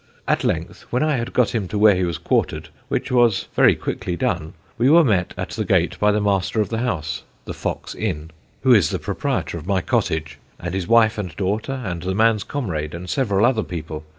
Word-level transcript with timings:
At 0.27 0.43
length 0.43 0.87
when 0.89 1.03
I 1.03 1.17
had 1.17 1.31
got 1.31 1.53
him 1.53 1.67
to 1.67 1.77
where 1.77 1.93
he 1.93 2.05
was 2.05 2.17
quartered, 2.17 2.69
which 2.87 3.11
was 3.11 3.47
very 3.55 3.75
quickly 3.75 4.15
done, 4.15 4.55
we 4.79 4.89
were 4.89 5.03
met 5.03 5.31
at 5.37 5.51
the 5.51 5.63
gate 5.63 5.99
by 5.99 6.11
the 6.11 6.19
master 6.19 6.59
of 6.59 6.69
the 6.69 6.79
house 6.79 7.21
the 7.45 7.53
Fox 7.53 7.93
Inn 7.93 8.31
(who 8.63 8.73
is 8.73 8.89
the 8.89 8.97
proprietor 8.97 9.59
of 9.59 9.67
my 9.67 9.81
cottage) 9.81 10.39
and 10.59 10.73
his 10.73 10.87
wife 10.87 11.19
and 11.19 11.35
daughter, 11.35 11.83
and 11.85 12.01
the 12.01 12.15
man's 12.15 12.43
comrade, 12.43 12.95
and 12.95 13.11
several 13.11 13.45
other 13.45 13.61
people. 13.61 14.03